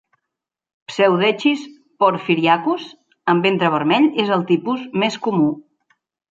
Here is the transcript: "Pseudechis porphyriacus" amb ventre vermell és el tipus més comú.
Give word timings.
"Pseudechis 0.93 1.65
porphyriacus" 2.05 2.87
amb 3.35 3.47
ventre 3.49 3.73
vermell 3.79 4.11
és 4.27 4.35
el 4.39 4.45
tipus 4.53 4.91
més 5.07 5.23
comú. 5.29 5.55